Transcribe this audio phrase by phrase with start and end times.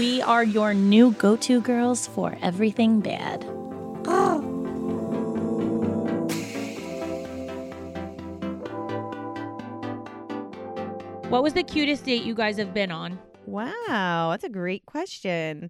[0.00, 3.44] We are your new go to girls for everything bad.
[11.28, 13.18] What was the cutest date you guys have been on?
[13.44, 15.68] Wow, that's a great question.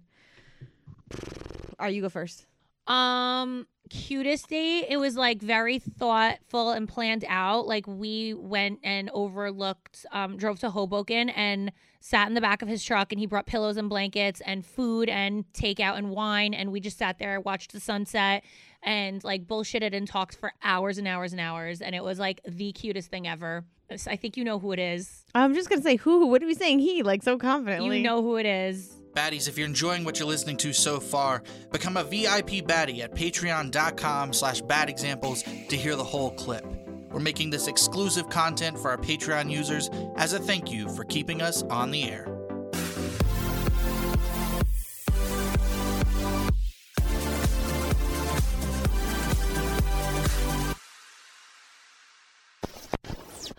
[1.77, 2.45] All right, you go first.
[2.87, 4.85] Um, cutest date.
[4.89, 7.67] It was like very thoughtful and planned out.
[7.67, 12.67] Like we went and overlooked, um, drove to Hoboken and sat in the back of
[12.67, 16.71] his truck, and he brought pillows and blankets and food and takeout and wine, and
[16.71, 18.43] we just sat there, watched the sunset,
[18.81, 22.41] and like bullshitted and talked for hours and hours and hours, and it was like
[22.47, 23.65] the cutest thing ever.
[24.07, 25.25] I think you know who it is.
[25.35, 26.27] I'm just gonna say who.
[26.27, 26.79] What are we saying?
[26.79, 27.97] He like so confidently.
[27.97, 28.95] You know who it is.
[29.13, 33.13] Baddies, if you're enjoying what you're listening to so far, become a VIP baddie at
[33.13, 36.65] patreon.com slash badexamples to hear the whole clip.
[37.11, 41.41] We're making this exclusive content for our Patreon users as a thank you for keeping
[41.41, 42.27] us on the air.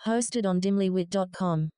[0.06, 1.70] Hosted on dimlywit.com.